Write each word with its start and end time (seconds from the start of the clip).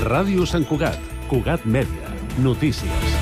Ràdio 0.00 0.46
Sant 0.48 0.62
Cugat, 0.64 0.96
Cugat 1.28 1.66
Mèdia, 1.68 2.08
notícies. 2.40 3.16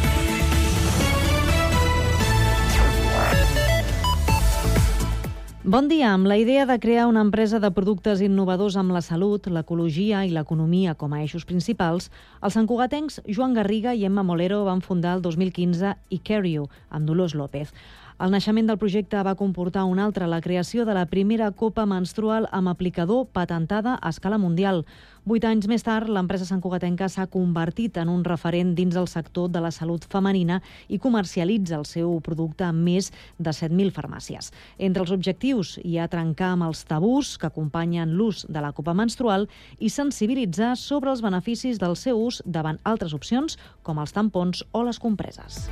Bon 5.66 5.88
dia. 5.90 6.12
Amb 6.14 6.24
la 6.30 6.36
idea 6.38 6.66
de 6.70 6.78
crear 6.78 7.08
una 7.10 7.20
empresa 7.20 7.58
de 7.58 7.72
productes 7.74 8.22
innovadors 8.22 8.78
amb 8.78 8.94
la 8.94 9.02
salut, 9.02 9.50
l'ecologia 9.50 10.22
i 10.24 10.30
l'economia 10.30 10.94
com 10.94 11.12
a 11.12 11.24
eixos 11.24 11.44
principals, 11.44 12.12
els 12.40 12.54
santcugatencs 12.54 13.18
Joan 13.26 13.58
Garriga 13.58 13.92
i 13.92 14.06
Emma 14.06 14.22
Molero 14.22 14.62
van 14.64 14.80
fundar 14.80 15.16
el 15.18 15.20
2015 15.26 15.96
Icario, 16.14 16.70
amb 16.88 17.10
Dolors 17.10 17.34
López. 17.34 17.74
El 18.18 18.32
naixement 18.34 18.66
del 18.66 18.80
projecte 18.82 19.20
va 19.22 19.36
comportar 19.38 19.84
un 19.86 20.00
altre, 20.02 20.26
la 20.26 20.40
creació 20.42 20.82
de 20.82 20.94
la 20.96 21.04
primera 21.06 21.52
copa 21.54 21.84
menstrual 21.86 22.48
amb 22.50 22.66
aplicador 22.72 23.28
patentada 23.30 23.92
a 23.94 24.10
escala 24.10 24.40
mundial. 24.42 24.80
Vuit 25.22 25.44
anys 25.46 25.68
més 25.70 25.84
tard, 25.86 26.10
l'empresa 26.10 26.48
santcugatenca 26.48 27.06
s'ha 27.06 27.28
convertit 27.30 28.00
en 28.02 28.10
un 28.10 28.24
referent 28.26 28.72
dins 28.74 28.96
el 28.98 29.06
sector 29.06 29.52
de 29.54 29.62
la 29.62 29.70
salut 29.70 30.02
femenina 30.10 30.56
i 30.88 30.98
comercialitza 30.98 31.76
el 31.78 31.86
seu 31.86 32.16
producte 32.26 32.66
en 32.66 32.80
més 32.82 33.12
de 33.38 33.54
7.000 33.54 33.94
farmàcies. 33.94 34.50
Entre 34.78 35.06
els 35.06 35.14
objectius 35.14 35.76
hi 35.84 36.00
ha 36.02 36.10
trencar 36.10 36.56
amb 36.56 36.66
els 36.66 36.82
tabús 36.90 37.36
que 37.38 37.46
acompanyen 37.46 38.16
l'ús 38.18 38.42
de 38.48 38.64
la 38.64 38.72
copa 38.72 38.96
menstrual 38.98 39.46
i 39.78 39.92
sensibilitzar 39.94 40.74
sobre 40.74 41.14
els 41.14 41.22
beneficis 41.22 41.78
del 41.78 41.94
seu 41.94 42.18
ús 42.18 42.42
davant 42.44 42.82
altres 42.82 43.14
opcions 43.14 43.60
com 43.86 44.02
els 44.02 44.10
tampons 44.10 44.66
o 44.72 44.82
les 44.82 44.98
compreses. 44.98 45.68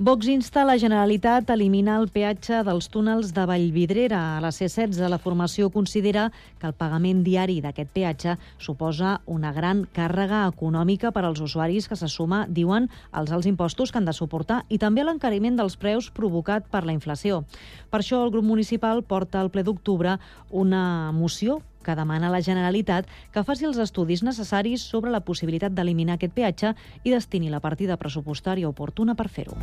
Vox 0.00 0.28
insta 0.30 0.62
la 0.62 0.76
Generalitat 0.78 1.48
a 1.50 1.54
eliminar 1.58 1.96
el 1.98 2.04
peatge 2.14 2.60
dels 2.62 2.86
túnels 2.86 3.32
de 3.34 3.42
Vallvidrera. 3.50 4.20
A 4.36 4.40
la 4.44 4.52
C16 4.54 5.08
la 5.10 5.18
formació 5.18 5.72
considera 5.74 6.28
que 6.60 6.68
el 6.68 6.76
pagament 6.78 7.24
diari 7.26 7.56
d'aquest 7.58 7.90
peatge 7.90 8.36
suposa 8.62 9.16
una 9.26 9.50
gran 9.56 9.80
càrrega 9.90 10.44
econòmica 10.52 11.10
per 11.10 11.24
als 11.26 11.42
usuaris 11.42 11.88
que 11.90 11.98
se 11.98 12.06
suma, 12.06 12.44
diuen, 12.46 12.86
als 13.10 13.32
alts 13.34 13.50
impostos 13.50 13.90
que 13.90 13.98
han 13.98 14.06
de 14.06 14.14
suportar 14.14 14.60
i 14.68 14.78
també 14.78 15.02
l'encariment 15.02 15.58
dels 15.58 15.74
preus 15.74 16.12
provocat 16.14 16.70
per 16.70 16.84
la 16.86 16.94
inflació. 16.94 17.42
Per 17.90 17.98
això 17.98 18.22
el 18.22 18.30
grup 18.30 18.46
municipal 18.46 19.02
porta 19.02 19.42
al 19.42 19.50
ple 19.50 19.66
d'octubre 19.66 20.20
una 20.54 21.10
moció 21.10 21.58
que 21.88 21.96
demana 21.96 22.28
la 22.28 22.42
Generalitat 22.44 23.08
que 23.32 23.44
faci 23.48 23.64
els 23.64 23.80
estudis 23.80 24.20
necessaris 24.26 24.84
sobre 24.84 25.14
la 25.14 25.24
possibilitat 25.24 25.72
d'eliminar 25.72 26.18
aquest 26.18 26.36
peatge 26.36 26.74
i 27.04 27.14
destini 27.14 27.48
la 27.48 27.64
partida 27.64 27.96
pressupostària 27.96 28.68
oportuna 28.68 29.16
per 29.16 29.30
fer-ho. 29.32 29.56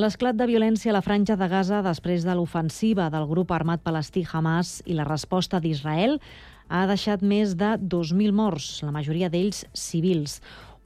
L'esclat 0.00 0.36
de 0.38 0.46
violència 0.46 0.92
a 0.92 0.94
la 0.94 1.02
franja 1.02 1.34
de 1.36 1.48
Gaza 1.50 1.80
després 1.82 2.22
de 2.22 2.36
l'ofensiva 2.36 3.08
del 3.10 3.26
grup 3.26 3.50
armat 3.56 3.82
palestí 3.82 4.22
Hamas 4.22 4.78
i 4.86 4.94
la 4.94 5.08
resposta 5.08 5.58
d'Israel 5.58 6.20
ha 6.70 6.84
deixat 6.86 7.24
més 7.26 7.56
de 7.58 7.72
2.000 7.80 8.30
morts, 8.30 8.68
la 8.86 8.94
majoria 8.94 9.28
d'ells 9.32 9.64
civils 9.74 10.38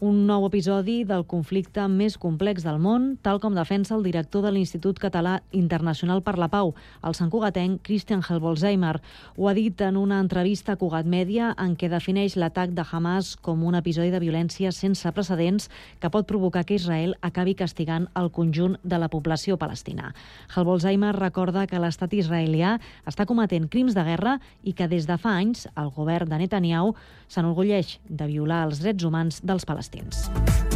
un 0.05 0.27
nou 0.28 0.44
episodi 0.44 0.98
del 1.08 1.22
conflicte 1.24 1.86
més 1.88 2.19
complex 2.20 2.64
del 2.66 2.77
món, 2.83 3.14
tal 3.24 3.38
com 3.41 3.55
defensa 3.56 3.94
el 3.97 4.02
director 4.05 4.42
de 4.44 4.50
l'Institut 4.52 4.98
Català 5.00 5.38
Internacional 5.56 6.20
per 6.27 6.34
la 6.36 6.50
Pau, 6.52 6.74
el 7.00 7.14
santcugatenc 7.16 7.80
Christian 7.88 8.20
Helbolzheimer. 8.20 8.98
Ho 9.38 9.48
ha 9.48 9.55
dit 9.56 9.80
en 9.80 9.96
una 9.96 10.19
entrevista 10.20 10.74
a 10.74 10.77
Cugat 10.77 11.08
Mèdia 11.08 11.55
en 11.56 11.72
què 11.80 11.88
defineix 11.88 12.36
l'atac 12.36 12.74
de 12.77 12.84
Hamas 12.84 13.30
com 13.41 13.64
un 13.64 13.78
episodi 13.78 14.12
de 14.12 14.20
violència 14.20 14.74
sense 14.77 15.08
precedents 15.16 15.70
que 16.02 16.12
pot 16.12 16.28
provocar 16.28 16.66
que 16.68 16.77
Israel 16.77 17.16
acabi 17.24 17.56
castigant 17.56 18.11
el 18.20 18.28
conjunt 18.28 18.77
de 18.84 19.00
la 19.00 19.08
població 19.08 19.56
palestina. 19.56 20.12
Helbolzheimer 20.52 21.14
recorda 21.16 21.64
que 21.64 21.80
l'estat 21.80 22.12
israelià 22.12 22.77
està 23.08 23.24
cometent 23.24 23.70
crims 23.72 23.96
de 23.96 24.05
guerra 24.05 24.36
i 24.62 24.77
que 24.77 24.91
des 24.91 25.08
de 25.08 25.16
fa 25.16 25.39
anys 25.41 25.64
el 25.72 25.89
govern 25.96 26.28
de 26.28 26.44
Netanyahu 26.44 26.92
s'enorgulleix 27.24 27.96
de 28.05 28.28
violar 28.28 28.66
els 28.68 28.84
drets 28.84 29.08
humans 29.08 29.41
dels 29.41 29.64
palestins 29.64 29.93
palestins. 29.94 30.73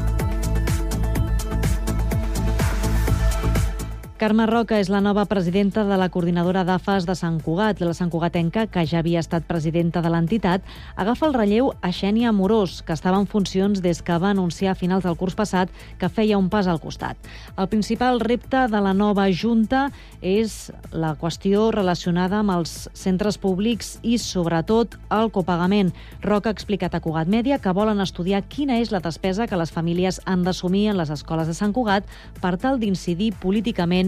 Carme 4.18 4.48
Roca 4.50 4.80
és 4.82 4.88
la 4.90 4.98
nova 4.98 5.22
presidenta 5.30 5.84
de 5.86 5.94
la 5.94 6.08
coordinadora 6.10 6.64
d'AFAS 6.66 7.04
de 7.06 7.14
Sant 7.14 7.36
Cugat. 7.38 7.78
La 7.78 7.92
Sant 7.94 8.10
Cugatenca, 8.10 8.64
que 8.66 8.82
ja 8.82 8.98
havia 8.98 9.20
estat 9.22 9.44
presidenta 9.46 10.00
de 10.02 10.10
l'entitat, 10.10 10.64
agafa 10.98 11.28
el 11.28 11.36
relleu 11.36 11.68
a 11.86 11.92
Xènia 11.94 12.32
Amorós, 12.32 12.80
que 12.82 12.96
estava 12.96 13.20
en 13.22 13.28
funcions 13.30 13.78
des 13.78 14.00
que 14.02 14.16
va 14.18 14.32
anunciar 14.34 14.72
a 14.72 14.78
finals 14.80 15.06
del 15.06 15.14
curs 15.14 15.36
passat 15.38 15.70
que 16.00 16.10
feia 16.10 16.38
un 16.38 16.48
pas 16.50 16.66
al 16.66 16.80
costat. 16.82 17.14
El 17.54 17.68
principal 17.70 18.18
repte 18.18 18.64
de 18.66 18.80
la 18.82 18.90
nova 18.90 19.28
Junta 19.30 19.84
és 20.20 20.72
la 20.90 21.12
qüestió 21.14 21.68
relacionada 21.70 22.42
amb 22.42 22.56
els 22.56 22.88
centres 22.98 23.38
públics 23.38 24.00
i, 24.02 24.18
sobretot, 24.18 24.98
el 25.14 25.30
copagament. 25.30 25.94
Roca 26.26 26.50
ha 26.50 26.56
explicat 26.58 26.98
a 26.98 27.02
Cugat 27.04 27.30
Mèdia 27.30 27.60
que 27.62 27.70
volen 27.70 28.02
estudiar 28.02 28.42
quina 28.50 28.82
és 28.82 28.90
la 28.90 28.98
despesa 28.98 29.46
que 29.46 29.62
les 29.62 29.70
famílies 29.70 30.18
han 30.26 30.42
d'assumir 30.42 30.88
en 30.90 30.98
les 30.98 31.14
escoles 31.14 31.46
de 31.46 31.54
Sant 31.54 31.70
Cugat 31.70 32.02
per 32.42 32.56
tal 32.58 32.82
d'incidir 32.82 33.30
políticament 33.38 34.07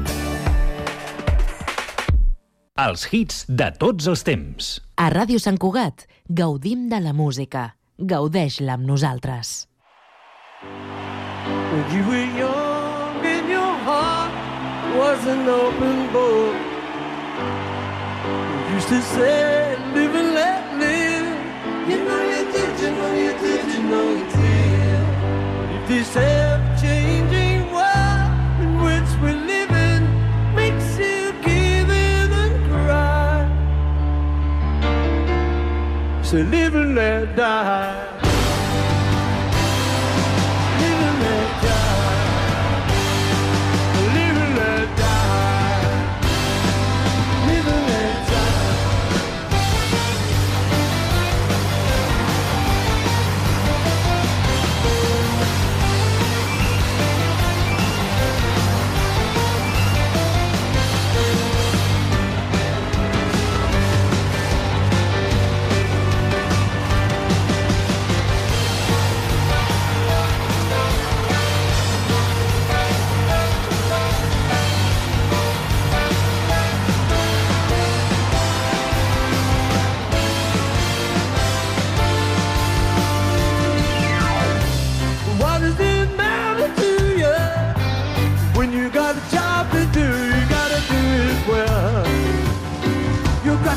Els 2.81 3.03
hits 3.13 3.43
de 3.45 3.67
tots 3.77 4.07
els 4.09 4.23
temps. 4.25 4.67
A 4.97 5.11
Ràdio 5.13 5.37
Sant 5.43 5.57
Cugat 5.61 6.07
gaudim 6.39 6.87
de 6.89 6.97
la 7.03 7.11
música. 7.13 7.75
Gaudeix-la 7.99 8.73
amb 8.79 8.87
nosaltres. 8.89 9.67
When 10.63 11.85
you 11.93 12.01
were 12.09 12.29
young 12.39 13.25
and 13.33 13.49
your 13.49 13.75
heart 13.85 14.33
was 14.97 15.27
an 15.27 15.47
open 15.47 16.11
book 16.11 16.55
You 18.67 18.75
used 18.75 18.89
to 18.89 19.01
say, 19.01 19.77
live 19.93 20.15
and 20.15 20.33
let 20.33 20.63
live 20.81 21.29
You 21.89 21.97
know 22.05 22.21
you 22.33 22.43
did, 22.51 22.79
you 22.81 22.91
know 22.97 23.13
you 23.13 23.33
did, 23.45 23.65
you 23.73 23.83
know 23.91 24.05
you 24.17 24.25
did 24.35 25.05
If 25.77 25.87
this 25.87 26.15
ever-changing 26.15 26.70
Say 36.31 36.43
live 36.43 36.75
and 36.75 36.95
let 36.95 37.35
die. 37.35 37.80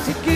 to 0.05 0.13
give. 0.23 0.34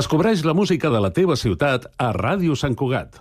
Descobreix 0.00 0.46
la 0.48 0.54
música 0.56 0.88
de 0.88 1.00
la 1.04 1.10
teva 1.12 1.36
ciutat 1.36 1.84
a 2.00 2.08
Ràdio 2.16 2.56
Sant 2.56 2.72
Cugat. 2.72 3.20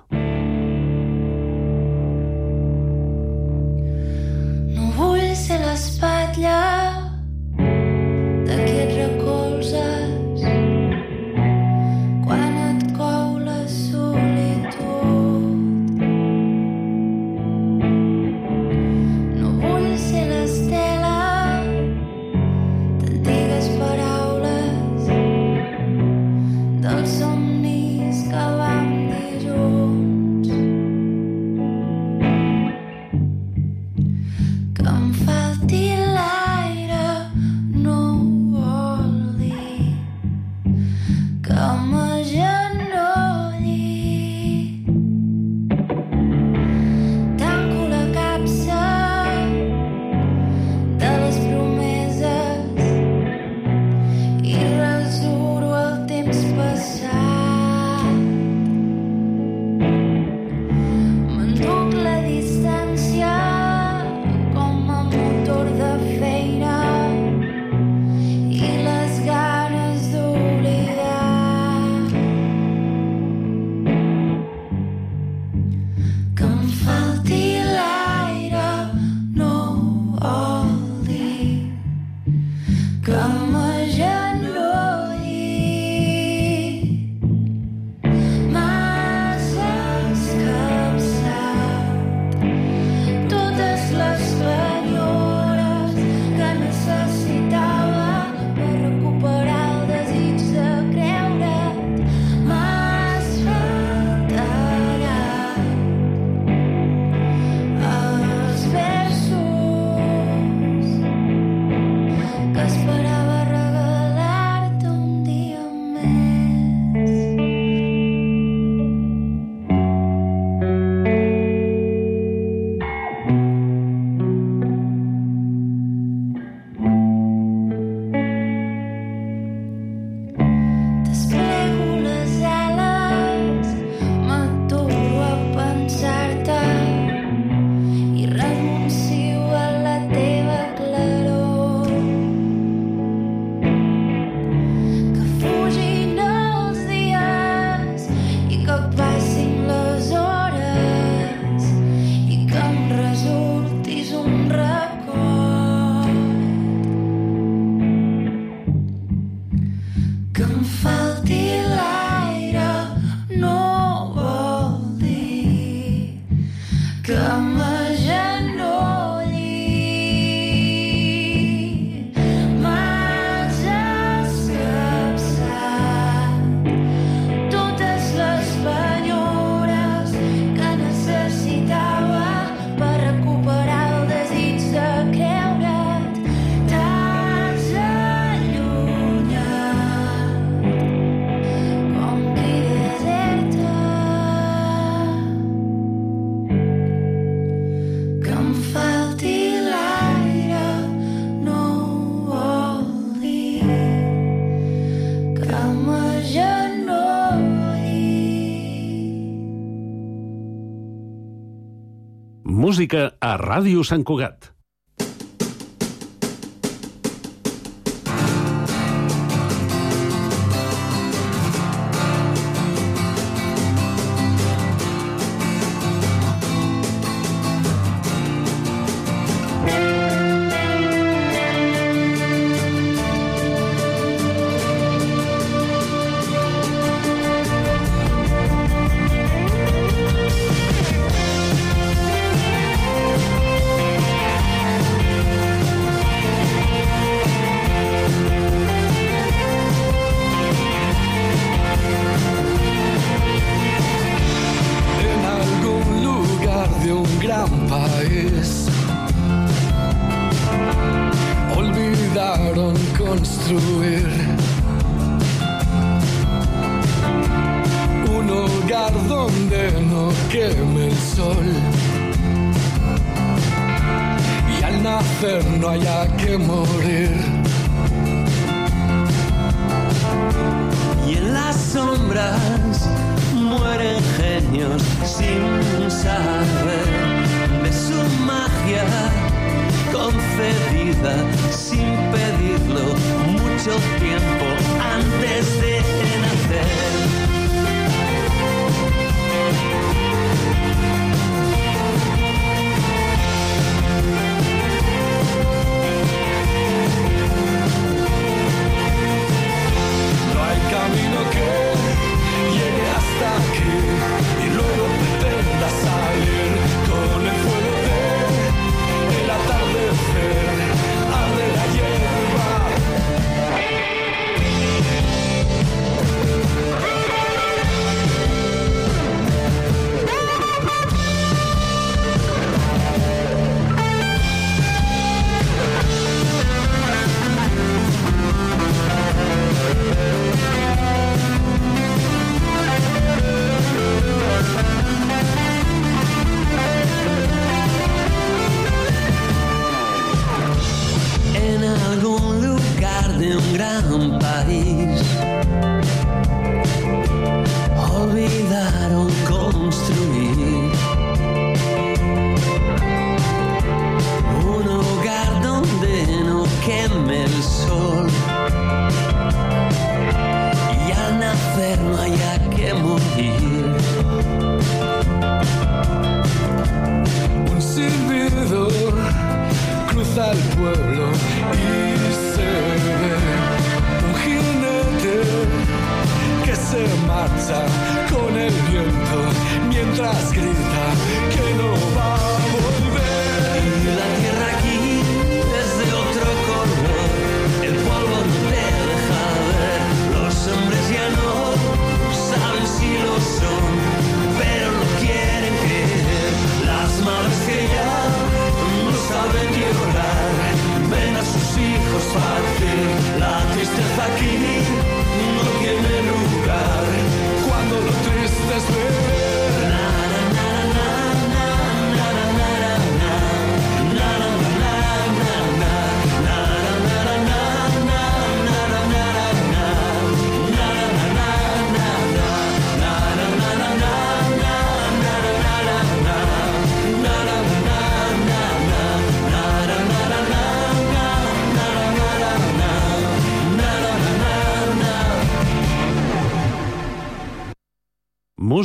música 212.69 213.15
a 213.17 213.33
Ràdio 213.39 213.81
Sant 213.81 214.03
Cugat. 214.05 214.51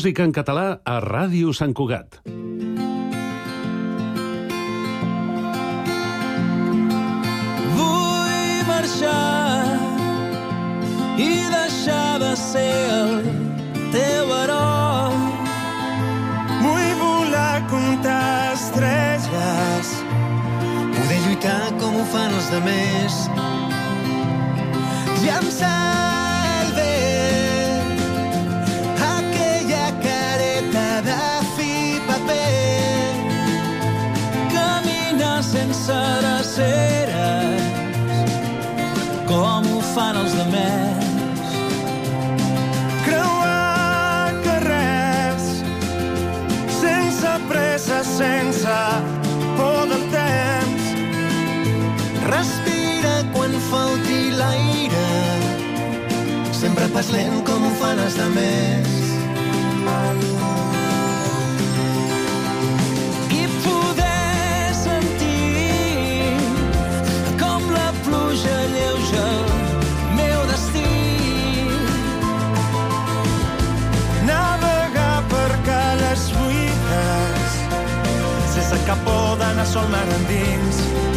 música 0.05 0.25
en 0.29 0.33
català 0.37 0.65
a 0.85 0.99
Ràdio 1.01 1.55
Sant 1.57 1.71
Cugat. 1.73 2.19
Vull 7.79 8.59
marxar 8.69 9.65
i 11.17 11.31
deixar 11.55 12.21
de 12.21 12.35
ser 12.37 12.69
el 12.99 13.17
teu 13.97 14.37
heroi. 14.43 15.25
Vull 16.61 16.93
volar 17.01 17.65
com 17.73 17.89
t'estrelles, 18.05 19.97
poder 21.01 21.21
lluitar 21.31 21.61
com 21.81 21.97
ho 21.97 22.09
fan 22.13 22.41
els 22.43 22.53
demés. 22.59 23.21
Ja 25.25 25.41
em 25.41 25.49
sap 25.63 26.04
ceraceres 35.87 37.63
com 39.29 39.67
ho 39.69 39.81
fan 39.93 40.17
els 40.23 40.33
de 40.39 40.47
més. 40.53 41.51
Creuar 43.05 44.33
carrers 44.47 45.51
sense 46.79 47.35
pressa, 47.51 48.01
sense 48.15 48.79
por 49.59 49.85
del 49.93 50.09
temps. 50.17 50.91
Respira 52.33 53.15
quan 53.37 53.61
falti 53.69 54.21
l'aire 54.41 55.07
sempre 56.65 56.89
pas 56.97 57.13
lent 57.13 57.41
com 57.45 57.69
ho 57.69 57.73
fan 57.81 57.99
els 58.09 58.17
de 58.17 58.29
més. 58.41 58.94
zomaar 79.75 80.09
een 80.09 80.27
dienst. 80.27 81.14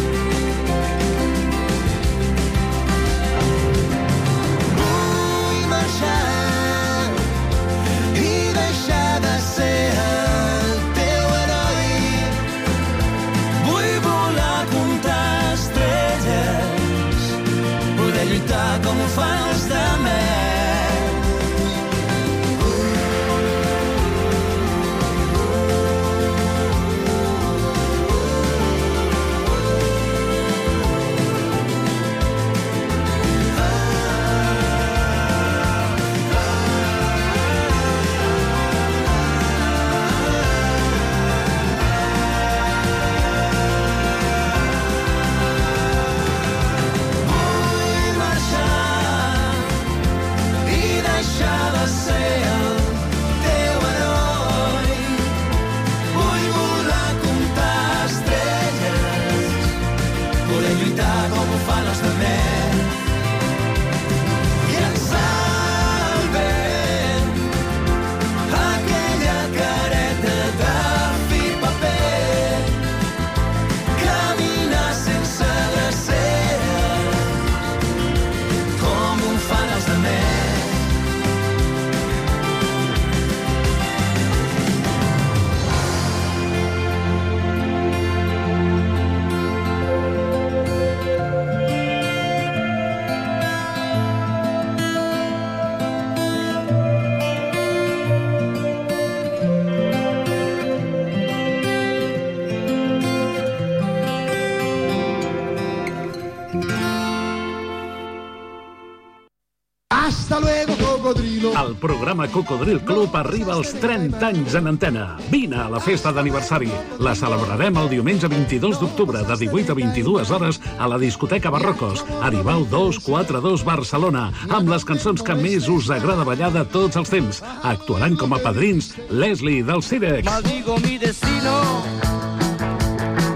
El 111.38 111.76
programa 111.76 112.26
Cocodril 112.28 112.80
Club 112.80 113.14
arriba 113.16 113.54
als 113.54 113.70
30 113.78 114.26
anys 114.26 114.54
en 114.58 114.66
antena. 114.66 115.04
Vine 115.30 115.60
a 115.62 115.68
la 115.70 115.78
festa 115.80 116.10
d'aniversari. 116.12 116.70
La 116.98 117.14
celebrarem 117.14 117.78
el 117.78 117.88
diumenge 117.92 118.28
22 118.28 118.80
d'octubre 118.80 119.22
de 119.22 119.36
18 119.44 119.72
a 119.72 119.76
22 119.78 120.32
hores 120.34 120.60
a 120.78 120.88
la 120.90 120.98
discoteca 120.98 121.50
Barrocos, 121.54 122.04
Aribau 122.22 122.64
242 122.66 123.64
Barcelona, 123.64 124.32
amb 124.48 124.68
les 124.72 124.84
cançons 124.84 125.22
que 125.22 125.36
més 125.38 125.68
us 125.70 125.90
agrada 125.94 126.26
ballar 126.26 126.50
de 126.54 126.64
tots 126.66 126.98
els 126.98 127.12
temps. 127.12 127.42
Actuaran 127.62 128.18
com 128.18 128.34
a 128.34 128.42
padrins 128.42 128.94
Leslie 129.10 129.62
del 129.62 129.82
Cirex 129.82 130.24
Maldigo 130.26 130.78
mi 130.78 130.98
destino. 130.98 131.58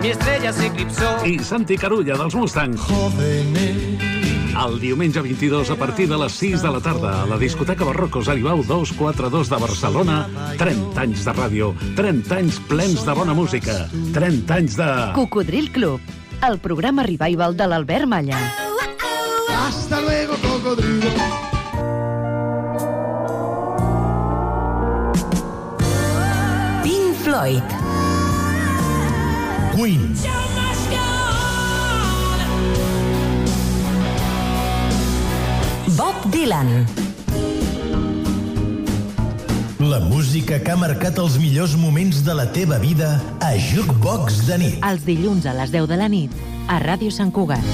Mi 0.02 0.08
estrella 0.10 0.52
se 0.52 0.66
eclipsó. 0.66 1.16
i 1.24 1.38
Santi 1.38 1.76
Carulla 1.78 2.16
dels 2.18 2.34
Mustang. 2.34 2.74
El 4.52 4.78
diumenge 4.80 5.22
22 5.24 5.70
a 5.72 5.76
partir 5.80 6.04
de 6.10 6.16
les 6.20 6.32
6 6.36 6.62
de 6.62 6.70
la 6.74 6.80
tarda 6.84 7.12
a 7.22 7.26
la 7.26 7.38
discoteca 7.40 7.86
Barrocos 7.88 8.28
Aribau 8.28 8.60
242 8.62 9.48
de 9.48 9.56
Barcelona 9.56 10.16
30 10.60 11.00
anys 11.00 11.24
de 11.24 11.32
ràdio 11.32 11.70
30 11.96 12.36
anys 12.36 12.58
plens 12.68 13.00
de 13.06 13.14
bona 13.16 13.32
música 13.32 13.88
30 14.12 14.54
anys 14.54 14.76
de... 14.76 14.88
Cocodril 15.16 15.72
Club, 15.72 16.04
el 16.44 16.60
programa 16.60 17.02
revival 17.08 17.56
de 17.56 17.66
l'Albert 17.66 18.06
Malla. 18.06 18.38
Hasta 19.56 20.00
luego, 20.02 20.36
cocodrilo. 20.44 21.10
Pink 26.84 27.14
Floyd, 27.24 27.62
Queen. 29.74 30.51
Dylan, 36.32 36.86
La 39.78 39.98
música 40.00 40.58
que 40.62 40.70
ha 40.72 40.76
marcat 40.78 41.18
els 41.18 41.36
millors 41.42 41.74
moments 41.76 42.22
de 42.24 42.34
la 42.38 42.46
teva 42.54 42.78
vida 42.80 43.10
a 43.42 43.50
Jukebox 43.58 44.44
de 44.46 44.58
nit. 44.62 44.78
els 44.86 45.04
dilluns 45.04 45.46
a 45.46 45.52
les 45.58 45.72
10 45.74 45.88
de 45.90 45.98
la 46.00 46.08
nit, 46.08 46.30
a 46.68 46.78
Ràdio 46.80 47.10
Sant 47.10 47.32
Cugat. 47.32 47.66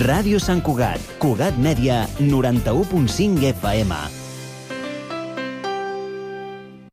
Ràdio 0.00 0.38
Sant 0.40 0.60
Cugat, 0.64 1.00
Cugat 1.18 1.56
Mèdia, 1.58 2.04
91.5 2.20 3.44
FM. 3.52 3.96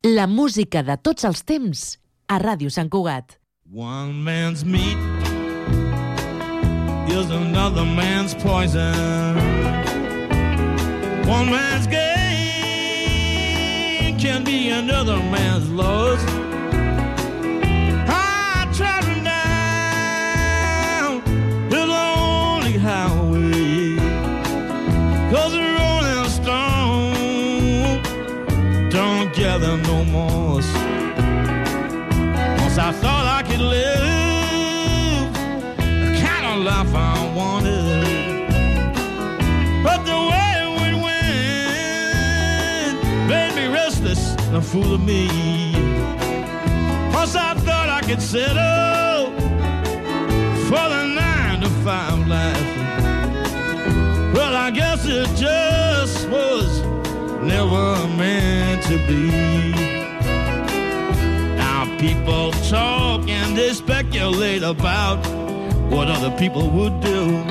La 0.08 0.28
música 0.28 0.84
de 0.84 0.98
tots 0.98 1.28
els 1.28 1.44
temps, 1.44 1.84
a 2.28 2.40
Ràdio 2.42 2.72
Sant 2.74 2.90
Cugat. 2.90 3.38
One 3.70 4.24
man's 4.24 4.64
meat 4.64 4.96
is 7.12 7.30
another 7.30 7.84
man's 7.84 8.34
poison. 8.34 9.36
One 11.28 11.50
man's 11.50 11.86
gain 11.86 12.08
can 14.18 14.46
be 14.46 14.70
another 14.70 15.18
man's 15.18 15.70
loss. 15.70 16.47
Fool 44.68 44.96
of 44.96 45.02
me. 45.02 45.28
Once 47.14 47.36
I 47.36 47.54
thought 47.66 47.88
I 47.88 48.02
could 48.02 48.22
settle 48.22 49.32
for 50.68 50.86
the 50.94 51.04
nine 51.16 51.62
to 51.62 51.70
five 51.86 52.28
life. 52.28 52.76
Well, 54.36 54.54
I 54.56 54.70
guess 54.72 55.06
it 55.06 55.30
just 55.38 56.28
was 56.28 56.82
never 57.44 58.08
meant 58.18 58.84
to 58.84 58.98
be. 59.08 59.30
Now 61.56 61.86
people 61.98 62.52
talk 62.70 63.30
and 63.30 63.58
they 63.58 63.72
speculate 63.72 64.64
about 64.64 65.26
what 65.90 66.10
other 66.10 66.36
people 66.38 66.70
would 66.72 67.00
do. 67.00 67.42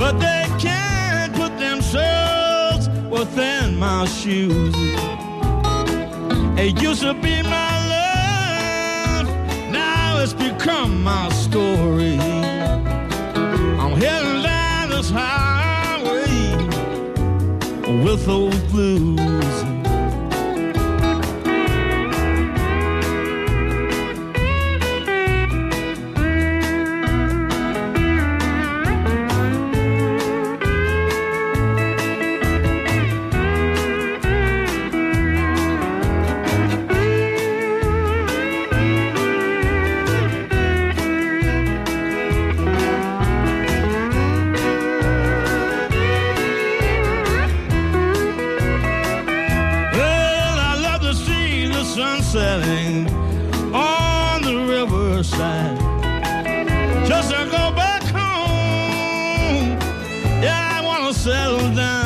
But 0.00 0.18
they 0.18 0.46
can't 0.58 1.34
put 1.34 1.58
themselves 1.58 2.88
within 3.10 3.76
my 3.76 4.06
shoes. 4.06 4.74
It 6.58 6.80
used 6.80 7.02
to 7.02 7.12
be 7.12 7.42
my 7.42 7.72
love, 7.94 9.28
now 9.70 10.18
it's 10.20 10.32
become 10.32 11.02
my 11.04 11.28
story. 11.28 12.18
I'm 13.78 13.92
heading 14.00 14.42
down 14.42 14.88
this 14.88 15.10
highway 15.10 16.56
with 18.02 18.24
those 18.24 18.58
blues. 18.72 19.65
Down. 61.74 62.05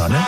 Sona? 0.00 0.20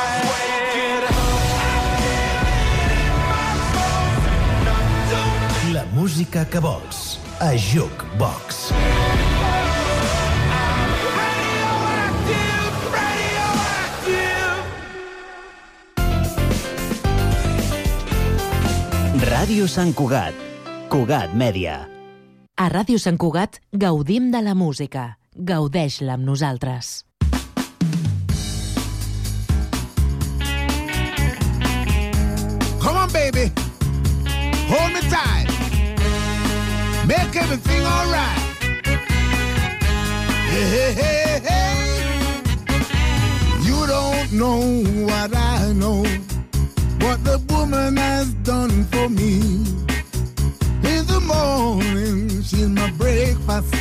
La 5.73 5.85
música 5.97 6.45
que 6.45 6.61
vols. 6.61 7.19
A 7.41 7.55
Jukebox. 7.57 8.73
Ràdio 19.23 19.69
Sant 19.71 19.95
Cugat. 19.97 20.37
Cugat 20.93 21.33
Mèdia. 21.33 21.79
A 22.61 22.69
Ràdio 22.69 23.01
Sant 23.01 23.17
Cugat 23.17 23.63
gaudim 23.73 24.29
de 24.35 24.45
la 24.45 24.53
música. 24.55 25.17
Gaudeix-la 25.33 26.19
amb 26.19 26.29
nosaltres. 26.29 26.93
Baby. 33.33 33.53
Hold 34.69 34.93
me 34.93 35.01
tight. 35.11 35.47
Make 37.07 37.35
everything 37.37 37.83
all 37.85 38.07
right. 38.11 38.39
Hey, 40.53 40.67
hey, 40.75 40.93
hey, 40.93 41.41
hey. 41.49 41.75
You 43.63 43.87
don't 43.87 44.33
know 44.33 44.61
what 45.07 45.35
I 45.37 45.73
know. 45.73 46.05
What 47.05 47.25
the 47.25 47.39
woman 47.51 47.97
has 47.97 48.33
done 48.45 48.85
for 48.85 49.09
me. 49.09 49.41
In 50.93 51.07
the 51.07 51.21
morning, 51.25 52.29
she's 52.43 52.69
my 52.69 52.91
breakfast. 52.93 53.75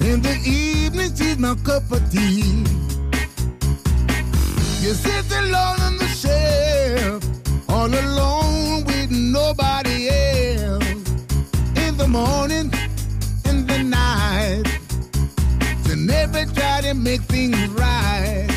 In 0.00 0.22
the 0.22 0.36
evening, 0.44 1.14
she's 1.14 1.38
my 1.38 1.54
cup 1.56 1.90
of 1.92 2.10
tea. 2.10 2.64
You 4.80 4.94
sit 4.94 5.30
alone 5.32 5.77
all 7.78 7.94
alone 7.94 8.84
with 8.86 9.10
nobody 9.10 10.08
else. 10.08 10.84
In 11.84 11.96
the 11.96 12.08
morning, 12.08 12.72
in 13.44 13.66
the 13.66 13.78
night, 13.84 14.64
to 15.84 15.94
never 15.94 16.44
try 16.46 16.80
to 16.80 16.94
make 16.94 17.22
things 17.22 17.56
right. 17.68 18.47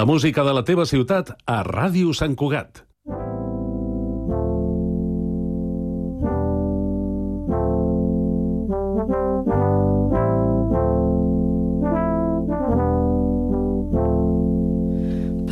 La 0.00 0.06
música 0.06 0.40
de 0.42 0.52
la 0.56 0.62
teva 0.64 0.86
ciutat 0.88 1.34
a 1.44 1.58
Ràdio 1.66 2.14
Sant 2.16 2.32
Cugat. 2.40 2.78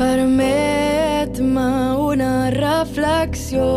Permet-me 0.01 1.69
una 2.07 2.33
reflexió 2.57 3.69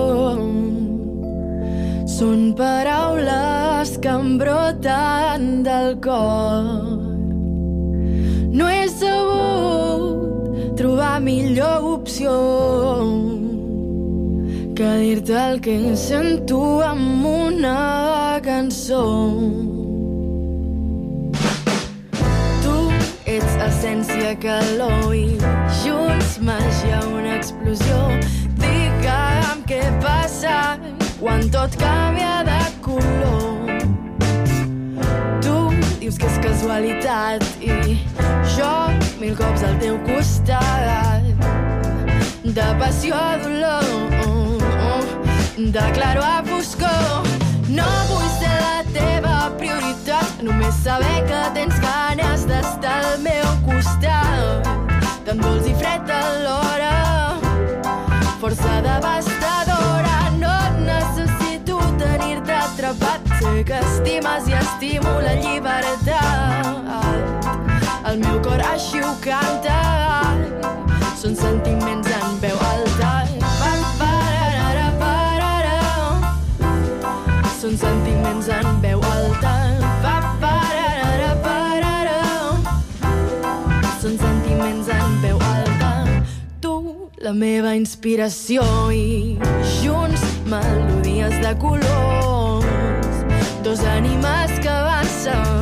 són 2.16 2.52
paraules 2.56 3.98
que 4.00 4.16
em 4.16 4.36
broten 4.40 5.48
del 5.68 5.98
cor 6.08 7.11
trobar 11.12 11.20
millor 11.20 11.84
opció 11.84 12.32
que 14.74 14.96
dir-te 14.98 15.34
el 15.34 15.60
que 15.60 15.96
sento 15.96 16.80
amb 16.82 17.26
una 17.26 18.40
cançó. 18.42 19.04
Tu 22.62 22.76
ets 23.26 23.56
essència, 23.68 24.32
calor 24.40 25.12
i 25.14 25.36
junts 25.82 26.38
màgia, 26.40 27.02
una 27.12 27.36
explosió. 27.36 28.00
Digue'm 28.56 29.62
què 29.68 29.82
passa 30.00 30.78
quan 31.20 31.48
tot 31.50 31.76
canvia 31.76 32.40
de 32.48 32.62
color. 32.80 33.68
Tu 35.44 35.56
dius 36.00 36.16
que 36.16 36.26
és 36.32 36.42
casualitat 36.48 37.44
i 37.60 38.00
jo 38.56 39.01
mil 39.22 39.36
cops 39.36 39.62
al 39.62 39.76
teu 39.78 39.98
costat. 40.02 41.22
De 42.42 42.64
passió 42.78 43.14
a 43.14 43.38
dolor, 43.38 43.84
de 45.56 45.84
claro 45.94 46.22
a 46.26 46.42
foscor. 46.48 47.28
No 47.68 47.86
vull 48.08 48.26
ser 48.40 48.56
la 48.64 48.82
teva 48.90 49.36
prioritat, 49.60 50.42
només 50.42 50.74
saber 50.82 51.22
que 51.30 51.42
tens 51.54 51.78
ganes 51.84 52.48
d'estar 52.50 52.98
al 53.12 53.22
meu 53.22 53.46
costat. 53.68 54.66
Tan 55.28 55.38
dolç 55.44 55.70
i 55.70 55.74
fred 55.78 56.10
alhora, 56.18 57.38
força 58.42 58.80
devastadora. 58.88 60.18
No 60.42 60.56
necessito 60.82 61.78
tenir-te 62.02 62.58
atrapat, 62.58 63.34
sé 63.38 63.54
que 63.70 63.78
estimes 63.86 64.50
i 64.50 64.58
estimo 64.64 65.20
la 65.22 65.38
llibertat. 65.38 66.72
El 68.10 68.18
meu 68.18 68.40
cor 68.42 68.60
així 68.66 68.98
ho 69.00 69.12
canta, 69.22 69.78
són 71.16 71.36
sentiments 71.38 72.08
en 72.18 72.40
veu 72.42 72.58
alta. 72.68 73.10
Són 77.62 77.76
sentiments 77.78 78.48
en 78.50 78.80
veu 78.82 79.04
alta. 79.06 79.52
Són 84.02 84.18
sentiments 84.18 84.90
en 84.90 85.14
veu 85.22 85.38
alta. 85.46 85.92
Tu, 86.64 86.74
la 87.22 87.32
meva 87.38 87.76
inspiració 87.78 88.66
i 88.90 89.38
junts 89.78 90.26
melodies 90.50 91.38
de 91.46 91.54
colors. 91.62 93.22
Dos 93.62 93.86
ànimes 93.94 94.58
que 94.58 94.74
avancen, 94.74 95.61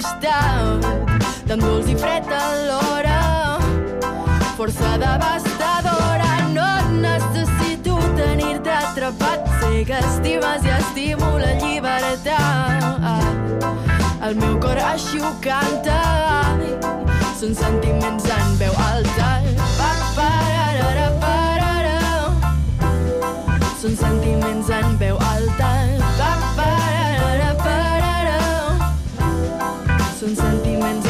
costat. 0.00 0.84
Tan 1.48 1.60
dolç 1.60 1.88
i 1.90 1.96
fred 1.98 2.26
alhora, 2.32 3.58
força 4.56 4.96
devastadora. 5.02 6.30
No 6.54 6.70
necessito 7.00 7.98
tenir-te 8.16 8.70
atrapat, 8.70 9.48
sé 9.60 9.84
que 9.84 9.98
estimes 9.98 10.64
i 10.64 10.74
estimo 10.78 11.38
la 11.38 11.52
llibertat. 11.60 12.82
El 14.22 14.36
meu 14.36 14.58
cor 14.62 14.78
així 14.78 15.20
ho 15.20 15.32
canta, 15.44 16.00
són 17.40 17.54
sentiments 17.56 18.28
en 18.36 18.58
veu 18.60 18.74
alta. 18.86 19.30
Pa, 19.78 19.90
pararara, 20.16 21.08
pararà. 21.24 21.98
Són 23.80 23.96
sentiments 23.96 24.70
en 24.70 24.96
veu 25.00 25.18
alta. 25.32 25.99
Són 30.20 30.34
sentiments 30.36 31.09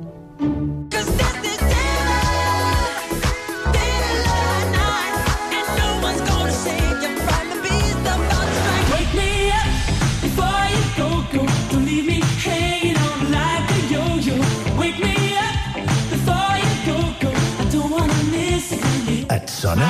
Sona? 19.61 19.87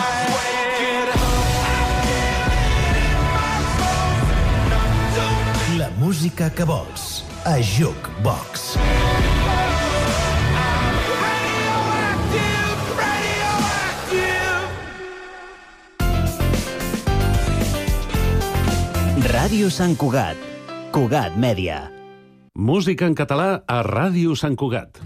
La 5.78 5.90
música 5.96 6.50
que 6.52 6.66
vols. 6.68 7.24
A 7.48 7.56
Jukebox. 7.64 8.76
Ràdio 19.32 19.72
Sant 19.72 19.96
Cugat. 19.96 20.36
Cugat 20.92 21.40
Mèdia. 21.40 21.86
Música 22.60 23.08
en 23.08 23.16
català 23.16 23.62
a 23.64 23.80
Ràdio 23.88 24.36
Sant 24.36 24.60
Cugat. 24.60 25.00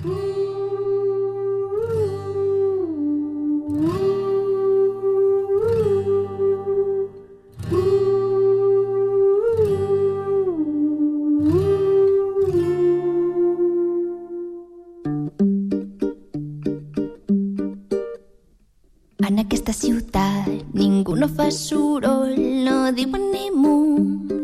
En 19.25 19.39
aquesta 19.41 19.73
ciutat 19.73 20.45
ningú 20.77 21.15
no 21.17 21.25
fa 21.25 21.47
soroll, 21.49 22.35
no 22.61 22.91
diuen 22.93 23.23
ni 23.33 23.47
mu, 23.49 23.71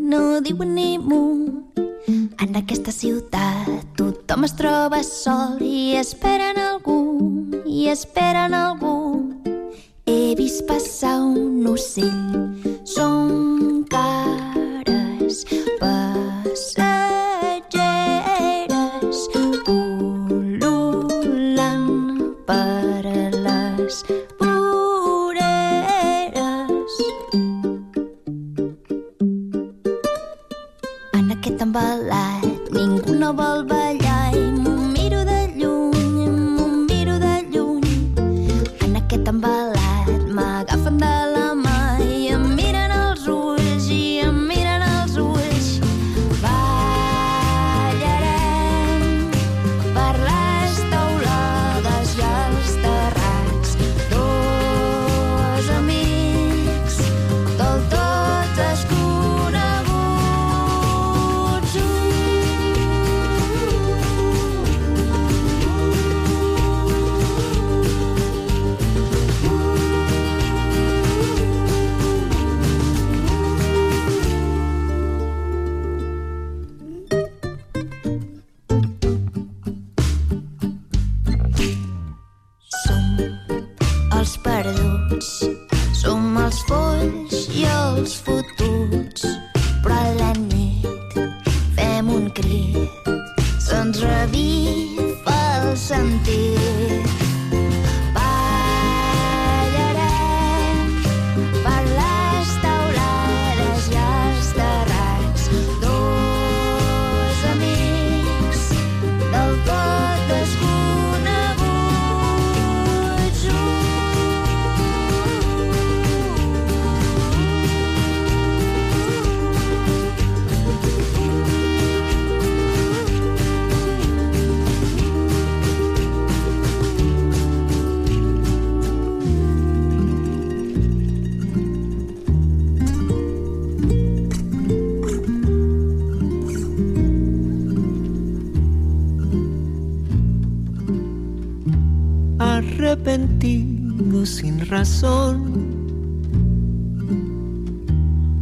no 0.09 0.39
diuen 0.41 0.73
ni 0.73 0.95
mu. 0.97 1.19
En 2.41 2.57
aquesta 2.57 2.89
ciutat 2.89 3.69
tothom 3.99 4.47
es 4.47 4.55
troba 4.57 5.03
sol 5.05 5.61
i 5.61 5.93
esperen 5.99 6.57
algú, 6.57 6.97
i 7.69 7.91
esperen 7.93 8.57
algú. 8.57 8.95
He 10.09 10.33
vist 10.39 10.65
passar 10.65 11.19
un 11.29 11.61
ocell, 11.69 12.40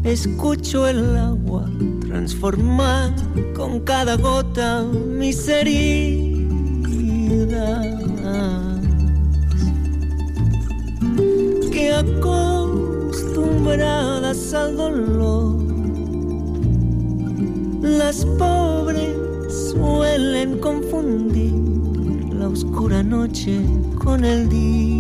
Escucho 0.03 0.87
el 0.87 1.15
agua 1.15 1.69
transformar 2.01 3.13
con 3.55 3.79
cada 3.81 4.17
gota 4.17 4.83
mis 4.83 5.47
heridas. 5.47 6.27
Que 11.71 11.93
acostumbradas 11.93 14.53
al 14.53 14.75
dolor, 14.75 15.63
las 17.81 18.25
pobres 18.37 19.15
suelen 19.71 20.59
confundir 20.59 21.53
la 22.33 22.49
oscura 22.49 23.01
noche 23.01 23.61
con 24.03 24.25
el 24.25 24.49
día. 24.49 24.98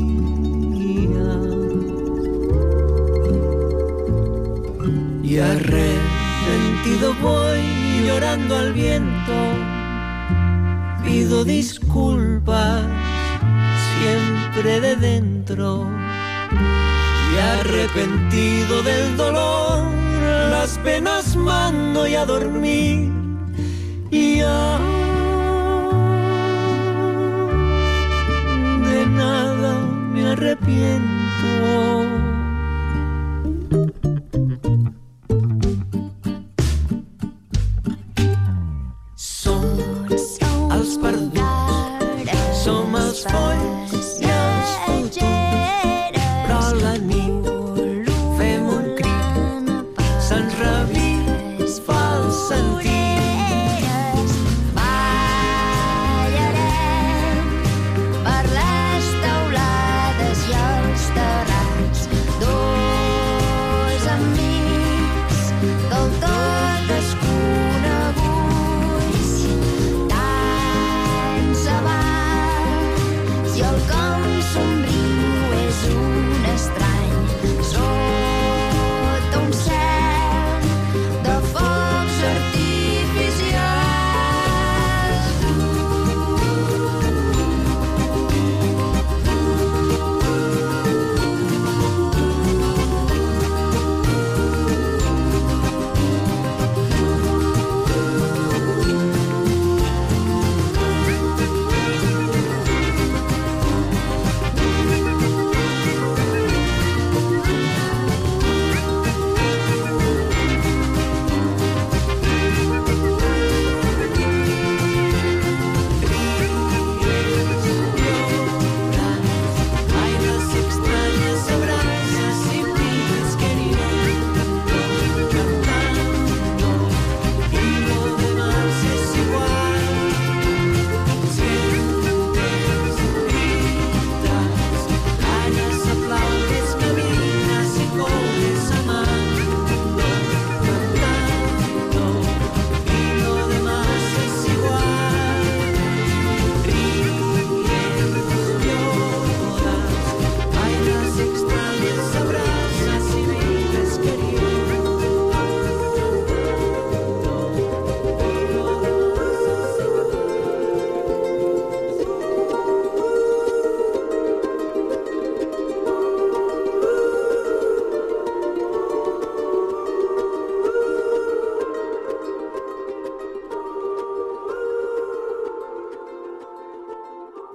disculpas 11.49 12.83
siempre 13.97 14.79
de 14.79 14.95
dentro. 14.95 15.87
Y 17.31 17.37
arrepentido 17.57 18.83
del 18.83 19.17
dolor 19.17 19.83
las 20.51 20.77
penas 20.79 21.35
mando 21.35 22.07
y 22.07 22.15
a 22.15 22.25
dormir 22.25 23.11
y 24.11 24.41
a 24.41 24.77
de 28.91 29.05
nada 29.07 29.73
me 30.13 30.31
arrepiento. 30.31 31.88